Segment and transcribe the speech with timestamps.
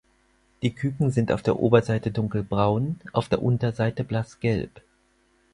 [0.63, 4.81] Die Küken sind auf der Oberseite dunkelbraun, auf der Unterseite blassgelb.